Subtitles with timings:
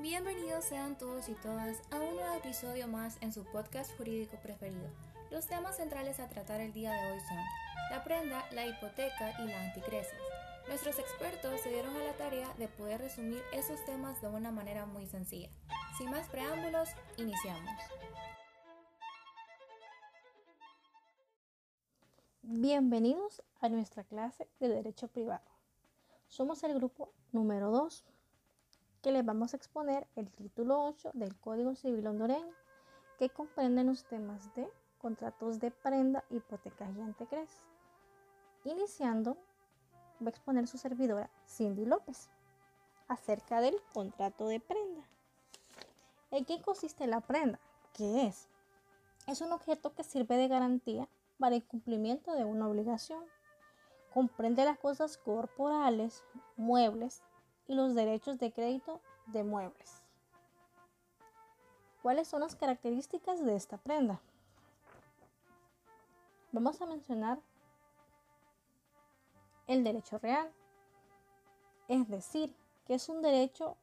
[0.00, 4.88] Bienvenidos sean todos y todas a un nuevo episodio más en su podcast jurídico preferido.
[5.32, 7.38] Los temas centrales a tratar el día de hoy son
[7.90, 10.14] la prenda, la hipoteca y la anticresis.
[10.68, 14.86] Nuestros expertos se dieron a la tarea de poder resumir esos temas de una manera
[14.86, 15.50] muy sencilla.
[15.98, 17.72] Sin más preámbulos, iniciamos.
[22.42, 25.50] Bienvenidos a nuestra clase de Derecho Privado.
[26.28, 28.04] Somos el grupo número 2
[29.02, 32.52] que les vamos a exponer el título 8 del Código Civil hondureño
[33.18, 34.68] que comprende los temas de
[34.98, 37.50] contratos de prenda, hipotecas y antecres.
[38.64, 39.36] Iniciando,
[40.22, 42.28] va a exponer su servidora Cindy López
[43.06, 45.02] acerca del contrato de prenda.
[46.30, 47.60] ¿En qué consiste la prenda?
[47.94, 48.48] ¿Qué es?
[49.26, 51.08] Es un objeto que sirve de garantía
[51.38, 53.24] para el cumplimiento de una obligación.
[54.12, 56.24] Comprende las cosas corporales,
[56.56, 57.22] muebles
[57.68, 60.02] y los derechos de crédito de muebles.
[62.02, 64.20] ¿Cuáles son las características de esta prenda?
[66.50, 67.38] Vamos a mencionar
[69.66, 70.50] el derecho real,
[71.88, 72.54] es decir,
[72.86, 73.76] que es un derecho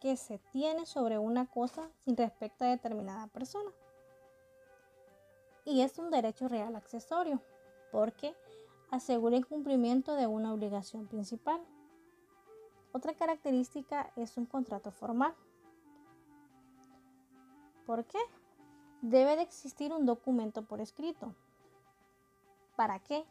[0.00, 3.70] que se tiene sobre una cosa sin respecto a determinada persona.
[5.64, 7.40] Y es un derecho real accesorio,
[7.90, 8.36] porque
[8.90, 11.60] asegura el cumplimiento de una obligación principal.
[12.96, 15.34] Otra característica es un contrato formal.
[17.84, 18.18] ¿Por qué?
[19.02, 21.34] Debe de existir un documento por escrito.
[22.74, 23.26] ¿Para qué?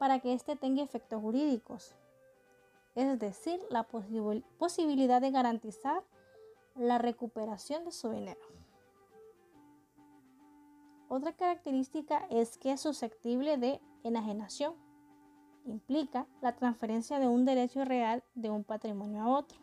[0.00, 1.94] Para que éste tenga efectos jurídicos,
[2.96, 6.02] es decir, la posibilidad de garantizar
[6.74, 8.44] la recuperación de su dinero.
[11.06, 14.85] Otra característica es que es susceptible de enajenación
[15.66, 19.58] implica la transferencia de un derecho real de un patrimonio a otro.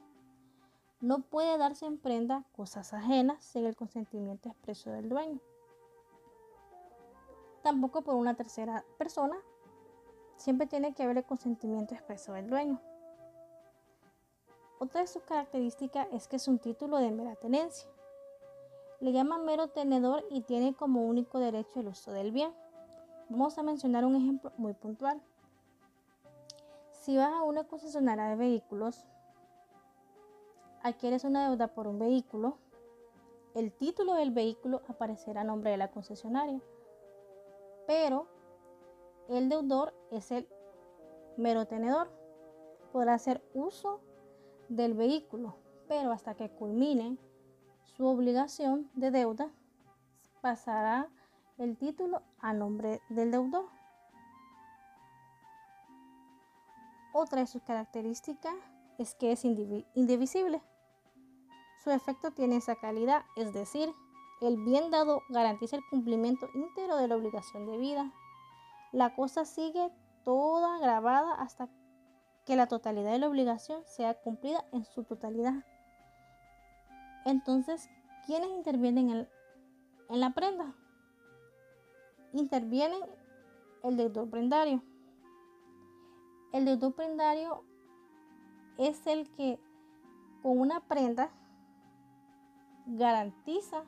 [1.02, 5.40] No puede darse en prenda cosas ajenas sin el consentimiento expreso del dueño.
[7.62, 9.36] Tampoco por una tercera persona.
[10.38, 12.82] Siempre tiene que haber el consentimiento expreso del dueño.
[14.80, 17.90] Otra de sus características es que es un título de mera tenencia.
[19.00, 22.54] Le llaman mero tenedor y tiene como único derecho el uso del bien.
[23.30, 25.22] Vamos a mencionar un ejemplo muy puntual.
[27.04, 29.06] Si vas a una concesionaria de vehículos,
[30.84, 32.60] adquieres una deuda por un vehículo,
[33.56, 36.62] el título del vehículo aparecerá a nombre de la concesionaria,
[37.88, 38.28] pero
[39.28, 40.48] el deudor es el
[41.36, 42.10] mero tenedor.
[42.94, 44.00] Podrá hacer uso
[44.70, 45.58] del vehículo,
[45.90, 47.18] pero hasta que culmine
[47.84, 49.52] su obligación de deuda,
[50.40, 51.10] pasará
[51.58, 53.83] el título a nombre del deudor.
[57.14, 58.56] Otra de sus características
[58.98, 60.64] es que es indivisible.
[61.84, 63.94] Su efecto tiene esa calidad, es decir,
[64.42, 68.12] el bien dado garantiza el cumplimiento íntegro de la obligación de vida.
[68.92, 69.92] La cosa sigue
[70.24, 71.70] toda grabada hasta
[72.46, 75.64] que la totalidad de la obligación sea cumplida en su totalidad.
[77.26, 77.90] Entonces,
[78.26, 79.28] ¿quiénes intervienen
[80.10, 80.74] en, la prenda?
[82.34, 83.02] Intervienen
[83.84, 84.82] el deudor prendario
[86.54, 87.64] el deudor prendario
[88.78, 89.60] es el que
[90.42, 91.32] con una prenda
[92.86, 93.84] garantiza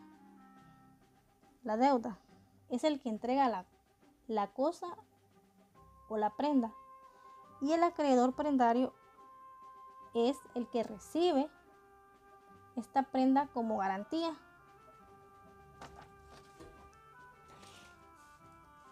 [1.63, 2.17] la deuda.
[2.69, 3.65] Es el que entrega la,
[4.27, 4.87] la cosa
[6.09, 6.73] o la prenda.
[7.61, 8.93] Y el acreedor prendario
[10.15, 11.49] es el que recibe
[12.75, 14.35] esta prenda como garantía.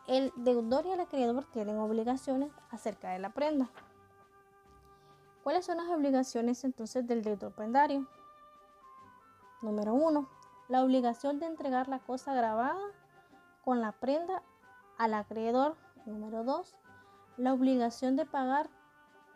[0.05, 3.69] El deudor y el acreedor tienen obligaciones acerca de la prenda.
[5.43, 8.05] ¿Cuáles son las obligaciones entonces del deudor prendario?
[9.61, 10.27] Número 1.
[10.67, 12.81] La obligación de entregar la cosa grabada
[13.63, 14.43] con la prenda
[14.97, 15.77] al acreedor.
[16.05, 16.75] Número 2.
[17.37, 18.69] La obligación de pagar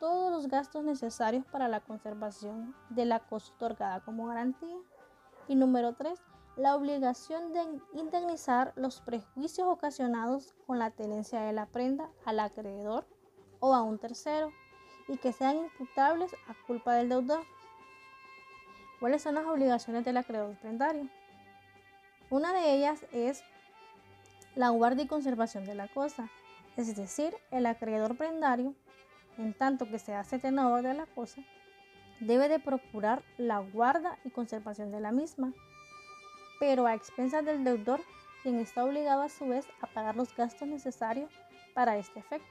[0.01, 4.77] todos los gastos necesarios para la conservación de la cosa otorgada como garantía.
[5.47, 6.21] Y número 3
[6.57, 7.61] la obligación de
[7.93, 13.07] indemnizar los prejuicios ocasionados con la tenencia de la prenda al acreedor
[13.59, 14.51] o a un tercero
[15.07, 17.43] y que sean imputables a culpa del deudor.
[18.99, 21.07] ¿Cuáles son las obligaciones del acreedor prendario?
[22.31, 23.43] Una de ellas es
[24.55, 26.27] la guardia y conservación de la cosa,
[26.75, 28.73] es decir, el acreedor prendario,
[29.37, 31.43] en tanto que se hace de la cosa,
[32.19, 35.53] debe de procurar la guarda y conservación de la misma
[36.59, 38.01] pero a expensas del deudor,
[38.43, 41.31] quien está obligado a su vez a pagar los gastos necesarios
[41.73, 42.47] para este efecto.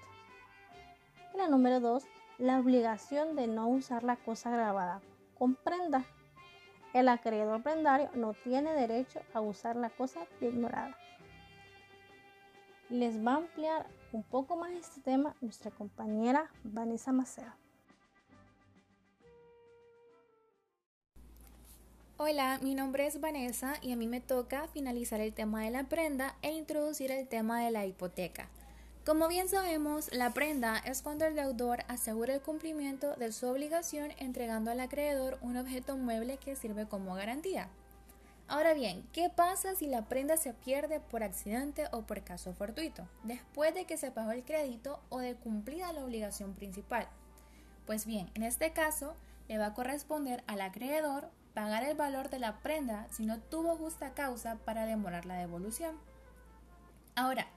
[1.35, 2.05] Y la número 2,
[2.39, 5.01] la obligación de no usar la cosa grabada
[5.39, 6.05] con prenda.
[6.93, 10.97] el acreedor prendario no tiene derecho a usar la cosa ignorada.
[12.89, 17.55] Les va a ampliar un poco más este tema nuestra compañera Vanessa Macea.
[22.19, 25.85] Hola, mi nombre es Vanessa y a mí me toca finalizar el tema de la
[25.85, 28.49] prenda e introducir el tema de la hipoteca.
[29.05, 34.13] Como bien sabemos, la prenda es cuando el deudor asegura el cumplimiento de su obligación
[34.17, 37.69] entregando al acreedor un objeto mueble que sirve como garantía.
[38.49, 43.07] Ahora bien, ¿qué pasa si la prenda se pierde por accidente o por caso fortuito,
[43.25, 47.07] después de que se pagó el crédito o de cumplida la obligación principal?
[47.85, 49.15] Pues bien, en este caso,
[49.49, 53.77] le va a corresponder al acreedor pagar el valor de la prenda si no tuvo
[53.77, 55.99] justa causa para demorar la devolución.
[57.17, 57.49] Ahora,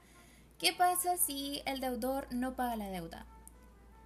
[0.60, 3.24] ¿Qué pasa si el deudor no paga la deuda?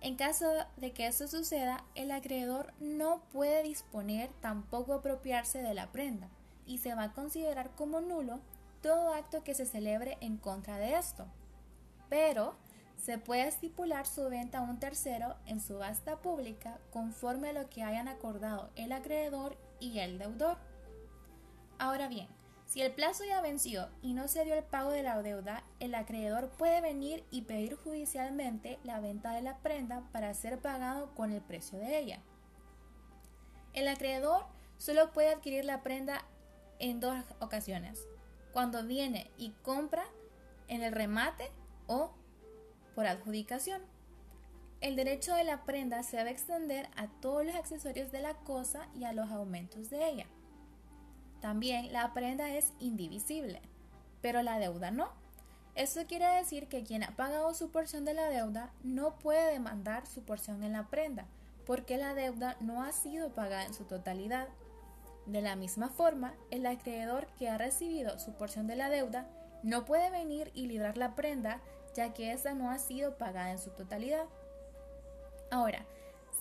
[0.01, 0.47] En caso
[0.77, 6.29] de que eso suceda, el acreedor no puede disponer tampoco apropiarse de la prenda
[6.65, 8.39] y se va a considerar como nulo
[8.83, 11.27] todo acto que se celebre en contra de esto.
[12.09, 12.55] Pero
[13.03, 17.83] se puede estipular su venta a un tercero en subasta pública conforme a lo que
[17.83, 20.59] hayan acordado el acreedor y el deudor.
[21.79, 22.29] Ahora bien,
[22.67, 25.95] si el plazo ya venció y no se dio el pago de la deuda, el
[25.95, 31.31] acreedor puede venir y pedir judicialmente la venta de la prenda para ser pagado con
[31.33, 32.21] el precio de ella.
[33.75, 34.47] El acreedor
[34.79, 36.25] solo puede adquirir la prenda
[36.79, 38.07] en dos ocasiones,
[38.53, 40.05] cuando viene y compra
[40.69, 41.51] en el remate
[41.87, 42.13] o
[42.95, 43.83] por adjudicación.
[44.85, 48.87] El derecho de la prenda se debe extender a todos los accesorios de la cosa
[48.95, 50.27] y a los aumentos de ella.
[51.41, 53.63] También la prenda es indivisible,
[54.21, 55.09] pero la deuda no.
[55.75, 60.07] Esto quiere decir que quien ha pagado su porción de la deuda no puede demandar
[60.07, 61.25] su porción en la prenda,
[61.65, 64.49] porque la deuda no ha sido pagada en su totalidad.
[65.25, 69.31] De la misma forma, el acreedor que ha recibido su porción de la deuda
[69.63, 71.63] no puede venir y librar la prenda,
[71.97, 74.27] ya que esa no ha sido pagada en su totalidad.
[75.51, 75.85] Ahora,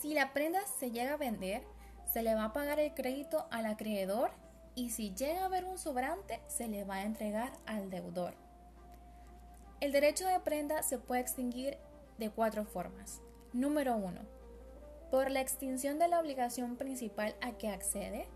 [0.02, 1.64] si la prenda se llega a vender,
[2.12, 4.32] se le va a pagar el crédito al acreedor
[4.76, 8.34] y si llega a haber un sobrante se le va a entregar al deudor.
[9.82, 11.78] El derecho de prenda se puede extinguir
[12.18, 13.22] de cuatro formas.
[13.52, 14.22] Número 1.
[15.12, 18.28] Por la extinción de la obligación principal a que accede.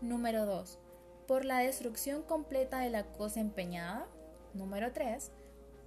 [0.00, 0.78] Número 2.
[1.26, 4.06] Por la destrucción completa de la cosa empeñada.
[4.52, 5.30] Número 3.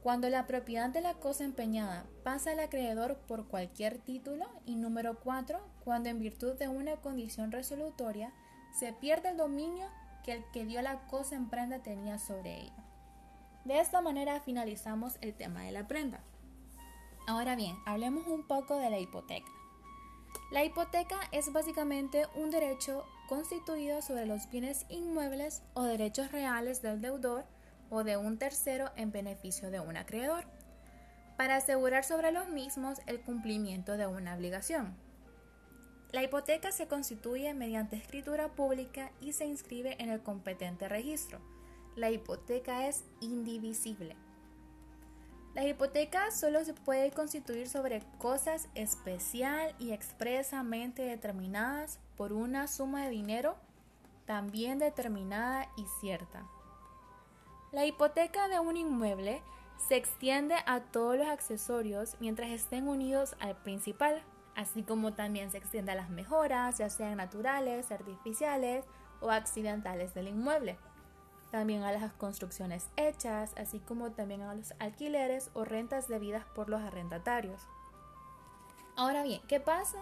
[0.04, 4.46] Cuando la propiedad de la cosa empeñada pasa al acreedor por cualquier título.
[4.66, 5.60] Y número 4.
[5.84, 8.31] Cuando en virtud de una condición resolutoria
[8.80, 9.88] se pierde el dominio
[10.24, 12.86] que el que dio la cosa en prenda tenía sobre ella.
[13.66, 16.22] De esta manera finalizamos el tema de la prenda.
[17.28, 19.51] Ahora bien, hablemos un poco de la hipoteca.
[20.51, 27.01] La hipoteca es básicamente un derecho constituido sobre los bienes inmuebles o derechos reales del
[27.01, 27.46] deudor
[27.89, 30.45] o de un tercero en beneficio de un acreedor,
[31.38, 34.95] para asegurar sobre los mismos el cumplimiento de una obligación.
[36.12, 41.39] La hipoteca se constituye mediante escritura pública y se inscribe en el competente registro.
[41.95, 44.15] La hipoteca es indivisible.
[45.53, 53.06] La hipoteca solo se puede constituir sobre cosas especial y expresamente determinadas por una suma
[53.06, 53.56] de dinero
[54.25, 56.46] también determinada y cierta.
[57.71, 59.41] La hipoteca de un inmueble
[59.88, 64.23] se extiende a todos los accesorios mientras estén unidos al principal
[64.59, 68.83] así como también se extiende a las mejoras, ya sean naturales, artificiales
[69.21, 70.77] o accidentales del inmueble.
[71.49, 76.67] También a las construcciones hechas, así como también a los alquileres o rentas debidas por
[76.69, 77.61] los arrendatarios.
[78.97, 79.99] Ahora bien, ¿qué pasa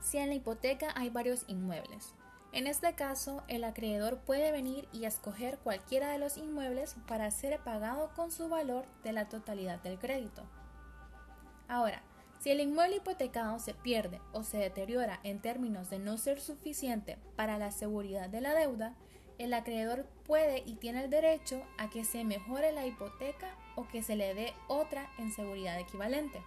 [0.00, 2.14] si en la hipoteca hay varios inmuebles?
[2.52, 7.58] En este caso, el acreedor puede venir y escoger cualquiera de los inmuebles para ser
[7.60, 10.44] pagado con su valor de la totalidad del crédito.
[11.68, 12.02] Ahora,
[12.40, 17.18] si el inmueble hipotecado se pierde o se deteriora en términos de no ser suficiente
[17.36, 18.94] para la seguridad de la deuda,
[19.38, 24.02] el acreedor puede y tiene el derecho a que se mejore la hipoteca o que
[24.02, 26.42] se le dé otra en seguridad equivalente.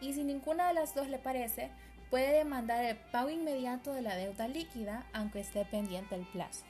[0.00, 1.70] Y si ninguna de las dos le parece,
[2.12, 6.62] puede demandar el pago inmediato de la deuda líquida aunque esté pendiente el plazo.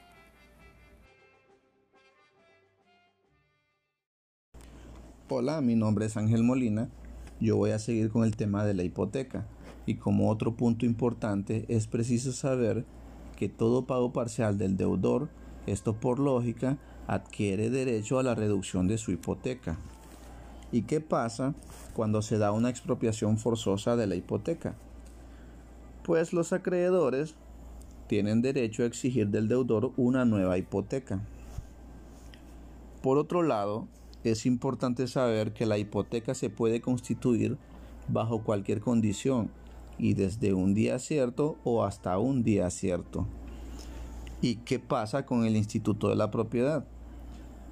[5.28, 6.88] Hola, mi nombre es Ángel Molina
[7.40, 9.48] yo voy a seguir con el tema de la hipoteca.
[9.84, 12.84] Y como otro punto importante es preciso saber
[13.36, 15.28] que todo pago parcial del deudor,
[15.66, 19.76] esto por lógica, adquiere derecho a la reducción de su hipoteca.
[20.70, 21.54] ¿Y qué pasa
[21.94, 24.76] cuando se da una expropiación forzosa de la hipoteca?
[26.04, 27.36] Pues los acreedores
[28.08, 31.20] tienen derecho a exigir del deudor una nueva hipoteca.
[33.02, 33.86] Por otro lado,
[34.24, 37.56] es importante saber que la hipoteca se puede constituir
[38.08, 39.50] bajo cualquier condición
[39.98, 43.26] y desde un día cierto o hasta un día cierto.
[44.40, 46.84] ¿Y qué pasa con el Instituto de la Propiedad?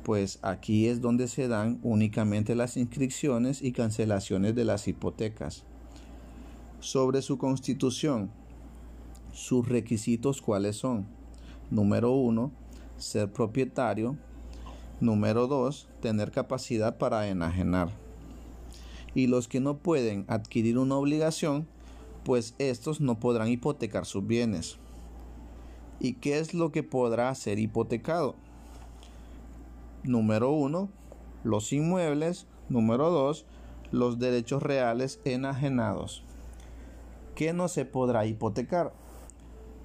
[0.04, 5.64] Pues aquí es donde se dan únicamente las inscripciones y cancelaciones de las hipotecas.
[6.80, 8.30] Sobre su constitución,
[9.34, 11.06] sus requisitos cuáles son?
[11.70, 12.52] Número uno,
[12.96, 14.16] ser propietario.
[14.99, 17.90] Número dos, tener capacidad para enajenar.
[19.14, 21.68] Y los que no pueden adquirir una obligación,
[22.25, 24.78] pues estos no podrán hipotecar sus bienes.
[26.00, 28.37] ¿Y qué es lo que podrá ser hipotecado?
[30.02, 30.88] Número uno,
[31.44, 32.46] los inmuebles.
[32.70, 33.44] Número dos,
[33.90, 36.25] los derechos reales enajenados.
[37.40, 38.92] ¿Qué no se podrá hipotecar?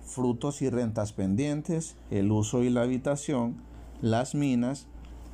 [0.04, 3.56] Frutos y rentas pendientes, el uso y la habitación,
[4.02, 4.88] las minas,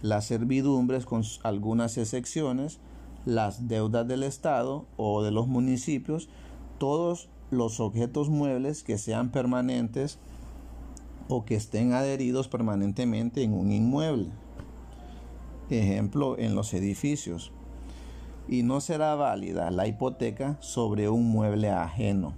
[0.04, 2.78] las servidumbres con algunas excepciones,
[3.26, 6.30] las deudas del Estado o de los municipios,
[6.78, 10.20] todos los objetos muebles que sean permanentes
[11.28, 14.28] o que estén adheridos permanentemente en un inmueble.
[15.72, 17.52] Ejemplo, en los edificios.
[18.48, 22.36] Y no será válida la hipoteca sobre un mueble ajeno.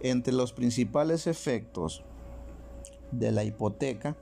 [0.00, 2.04] Entre los principales efectos
[3.10, 4.16] de la hipoteca,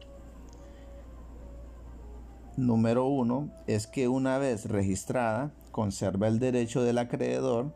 [2.56, 7.70] número uno, es que una vez registrada, conserva el derecho del acreedor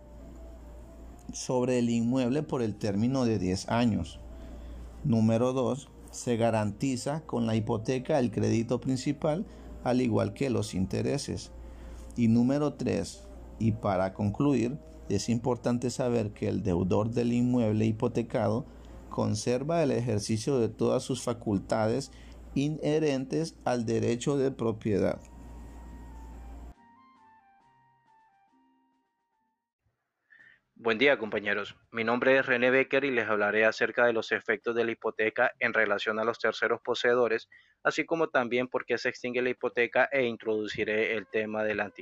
[1.33, 4.21] sobre el inmueble por el término de 10 años.
[5.05, 5.89] Número 2.
[6.11, 9.45] Se garantiza con la hipoteca el crédito principal
[9.85, 11.53] al igual que los intereses.
[12.17, 13.27] Y número 3.
[13.59, 18.65] Y para concluir, es importante saber que el deudor del inmueble hipotecado
[19.09, 22.11] conserva el ejercicio de todas sus facultades
[22.55, 25.21] inherentes al derecho de propiedad.
[30.83, 34.75] Buen día compañeros, mi nombre es René Becker y les hablaré acerca de los efectos
[34.75, 37.51] de la hipoteca en relación a los terceros poseedores,
[37.83, 41.93] así como también por qué se extingue la hipoteca e introduciré el tema de la.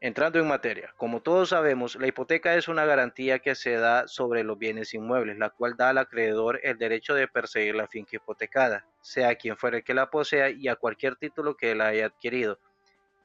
[0.00, 4.42] Entrando en materia, como todos sabemos, la hipoteca es una garantía que se da sobre
[4.42, 8.86] los bienes inmuebles, la cual da al acreedor el derecho de perseguir la finca hipotecada,
[9.02, 12.58] sea quien fuera el que la posea y a cualquier título que la haya adquirido,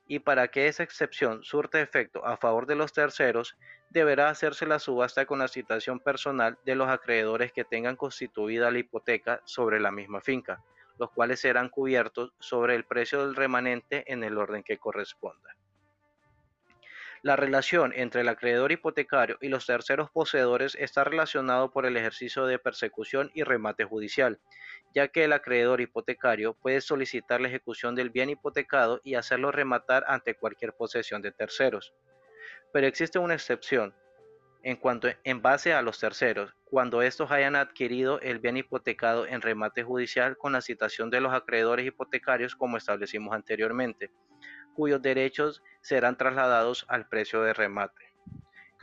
[0.07, 3.57] y para que esa excepción surta efecto a favor de los terceros,
[3.89, 8.79] deberá hacerse la subasta con la citación personal de los acreedores que tengan constituida la
[8.79, 10.63] hipoteca sobre la misma finca,
[10.99, 15.55] los cuales serán cubiertos sobre el precio del remanente en el orden que corresponda.
[17.23, 22.45] La relación entre el acreedor hipotecario y los terceros poseedores está relacionado por el ejercicio
[22.45, 24.41] de persecución y remate judicial,
[24.93, 30.03] ya que el acreedor hipotecario puede solicitar la ejecución del bien hipotecado y hacerlo rematar
[30.09, 31.93] ante cualquier posesión de terceros.
[32.73, 33.95] Pero existe una excepción,
[34.61, 39.41] en cuanto en base a los terceros, cuando estos hayan adquirido el bien hipotecado en
[39.41, 44.11] remate judicial con la citación de los acreedores hipotecarios como establecimos anteriormente
[44.73, 48.13] cuyos derechos serán trasladados al precio de remate.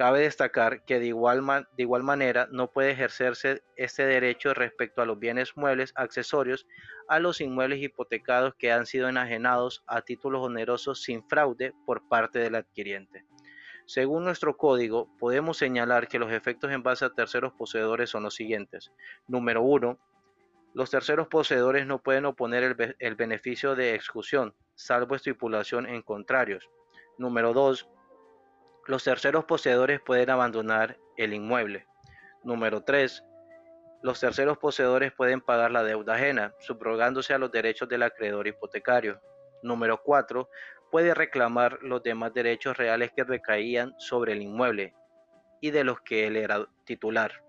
[0.00, 1.44] Cabe destacar que de igual,
[1.76, 6.66] de igual, manera no puede ejercerse este derecho respecto a los bienes muebles accesorios
[7.06, 12.38] a los inmuebles hipotecados que han sido enajenados a títulos onerosos sin fraude por parte
[12.38, 13.26] del adquiriente.
[13.84, 18.36] Según nuestro código, podemos señalar que los efectos en base a terceros poseedores son los
[18.36, 18.92] siguientes.
[19.28, 19.98] Número 1.
[20.72, 26.68] Los terceros poseedores no pueden oponer el, el beneficio de exclusión, salvo estipulación en contrarios.
[27.18, 27.88] Número 2.
[28.86, 31.86] Los terceros poseedores pueden abandonar el inmueble.
[32.42, 33.22] Número 3.
[34.02, 39.20] Los terceros poseedores pueden pagar la deuda ajena, subrogándose a los derechos del acreedor hipotecario.
[39.62, 40.48] Número 4.
[40.90, 44.94] Puede reclamar los demás derechos reales que recaían sobre el inmueble
[45.60, 47.44] y de los que él era titular.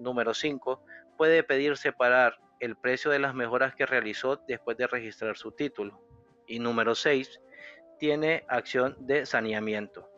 [0.00, 0.84] Número 5.
[1.16, 6.05] Puede pedir separar el precio de las mejoras que realizó después de registrar su título.
[6.46, 7.40] Y número 6,
[7.98, 10.08] tiene acción de saneamiento.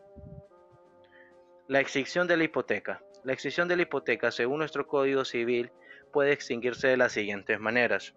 [1.68, 3.02] La extinción de la hipoteca.
[3.24, 5.70] La extinción de la hipoteca, según nuestro Código Civil,
[6.12, 8.14] puede extinguirse de las siguientes maneras.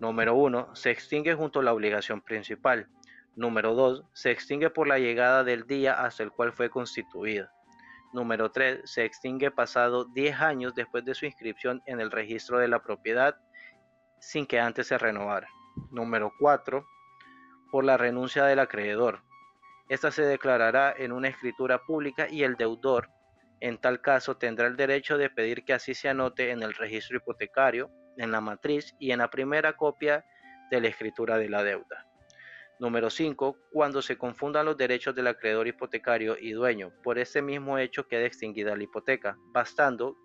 [0.00, 0.74] Número 1.
[0.74, 2.88] Se extingue junto a la obligación principal.
[3.36, 4.04] Número 2.
[4.12, 7.52] Se extingue por la llegada del día hasta el cual fue constituida.
[8.12, 8.80] Número 3.
[8.84, 13.36] Se extingue pasado 10 años después de su inscripción en el registro de la propiedad
[14.18, 15.48] sin que antes se renovara.
[15.90, 16.86] Número 4
[17.72, 19.22] por la renuncia del acreedor.
[19.88, 23.08] Esta se declarará en una escritura pública y el deudor
[23.60, 27.16] En tal caso, tendrá el derecho de pedir que así se anote en el registro
[27.16, 30.24] hipotecario, en la matriz y en la primera copia
[30.70, 32.06] de la escritura de la deuda.
[32.80, 33.56] Número 5.
[33.70, 38.26] Cuando se confundan los derechos del acreedor hipotecario y dueño, por ese mismo hecho queda
[38.26, 40.16] extinguida la hipoteca, bastando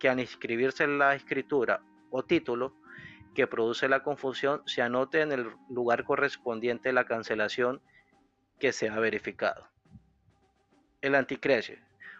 [0.00, 1.80] que al inscribirse la escritura
[2.10, 2.74] o título
[3.34, 7.80] que produce la confusión se anote en el lugar correspondiente la cancelación
[8.58, 9.68] que se ha verificado.
[11.00, 11.78] El anticresis.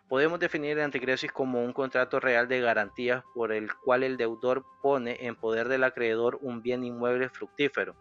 [0.09, 4.65] Podemos definir el anticresis como un contrato real de garantías por el cual el deudor
[4.83, 7.95] pone en poder del acreedor un bien inmueble fructífero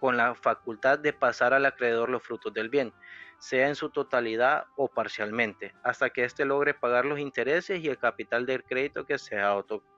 [0.00, 2.92] con la facultad de pasar al acreedor los frutos del bien,
[3.38, 7.98] sea en su totalidad o parcialmente, hasta que éste logre pagar los intereses y el
[7.98, 9.54] capital del crédito que se ha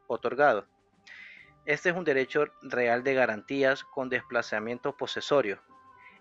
[0.08, 0.66] otorgado.
[1.64, 5.61] Este es un derecho real de garantías con desplazamiento posesorio,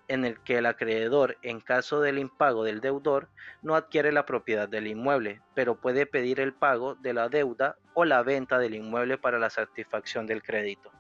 [0.08, 3.28] en el que el acreedor, en caso del impago del deudor,
[3.64, 8.06] no adquiere la propiedad del inmueble, pero puede pedir el pago de la deuda o
[8.06, 10.92] la venta del inmueble para la satisfacción del crédito.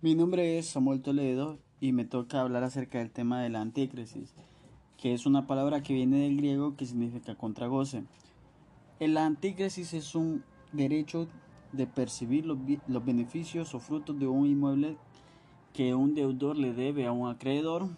[0.00, 4.34] Mi nombre es Samuel Toledo y me toca hablar acerca del tema de la antícrisis,
[4.98, 8.02] que es una palabra que viene del griego que significa contragoce.
[9.02, 11.26] El antícrisis es un derecho
[11.72, 14.96] de percibir los, beneficios o frutos de un inmueble
[15.74, 17.88] que un deudor le debe a un acreedor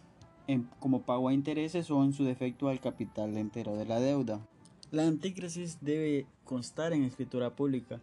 [0.81, 4.41] como pago a intereses o en su defecto al capital entero de la deuda.
[4.93, 8.01] La antícrisis debe constar en escritura pública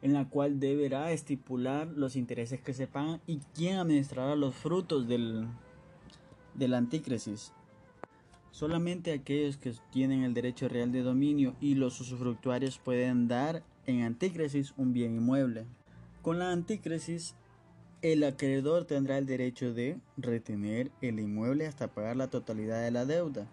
[0.00, 5.06] en la cual deberá estipular los intereses que se pagan y quién administrará los frutos
[5.06, 5.48] del,
[6.54, 7.52] del antícrisis.
[8.58, 14.02] Solamente aquellos que tienen el derecho real de dominio y los usufructuarios pueden dar en
[14.02, 15.64] antícrisis un bien inmueble.
[16.22, 17.36] Con la antícrisis,
[18.02, 23.06] el acreedor tendrá el derecho de retener el inmueble hasta pagar la totalidad de la
[23.06, 23.46] deuda.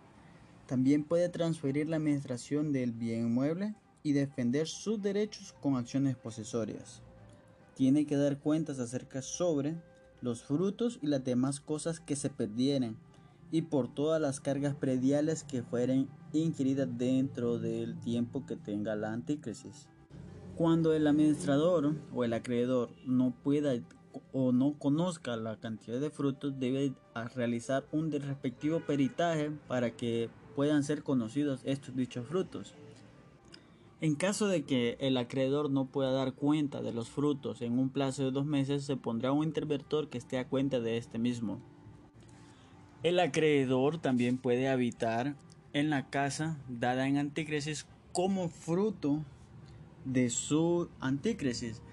[0.65, 7.03] También puede transferir la administración del bien inmueble y defender sus derechos con acciones posesorias.
[7.75, 9.75] Tiene que dar cuentas acerca sobre
[10.21, 12.97] los frutos y las demás cosas que se perdieran
[13.51, 19.13] y por todas las cargas prediales que fueren inquiridas dentro del tiempo que tenga la
[19.13, 19.87] antícrisis.
[20.55, 23.73] Cuando el administrador o el acreedor no pueda
[24.31, 26.93] o no conozca la cantidad de frutos, debe
[27.35, 32.73] realizar un respectivo peritaje para que puedan ser conocidos estos dichos frutos.
[34.01, 37.89] En caso de que el acreedor no pueda dar cuenta de los frutos en un
[37.89, 41.61] plazo de dos meses, se pondrá un interventor que esté a cuenta de este mismo.
[43.05, 45.35] El acreedor también puede habitar
[45.73, 49.23] en la casa dada en antícrisis como fruto
[50.05, 51.83] de su antícrisis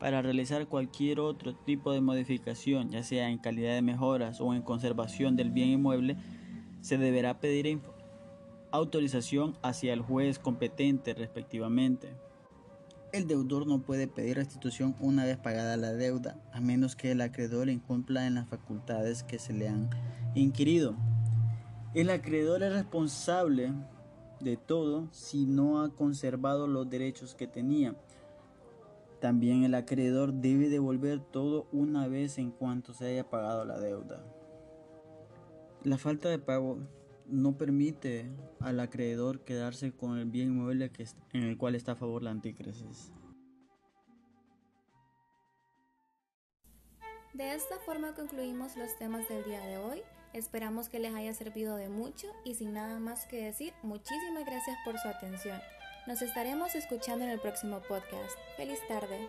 [0.00, 4.62] para realizar cualquier otro tipo de modificación, ya sea en calidad de mejoras o en
[4.62, 6.16] conservación del bien inmueble,
[6.80, 7.78] se deberá pedir
[8.70, 12.08] autorización hacia el juez competente respectivamente.
[13.12, 17.20] El deudor no puede pedir restitución una vez pagada la deuda, a menos que el
[17.20, 19.90] acreedor incumpla en las facultades que se le han
[20.34, 20.96] inquirido.
[21.92, 23.70] El acreedor es responsable
[24.40, 27.94] de todo si no ha conservado los derechos que tenía.
[29.20, 34.24] También el acreedor debe devolver todo una vez en cuanto se haya pagado la deuda.
[35.84, 36.78] La falta de pago
[37.26, 38.30] no permite
[38.60, 40.90] al acreedor quedarse con el bien inmueble
[41.32, 43.12] en el cual está a favor la antícrisis.
[47.34, 50.02] De esta forma concluimos los temas del día de hoy.
[50.34, 54.76] Esperamos que les haya servido de mucho y sin nada más que decir, muchísimas gracias
[54.84, 55.58] por su atención.
[56.06, 58.36] Nos estaremos escuchando en el próximo podcast.
[58.56, 59.28] Feliz tarde.